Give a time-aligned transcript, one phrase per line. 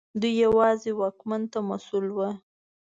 [0.21, 2.33] دوی یوازې واکمن ته مسوول ول.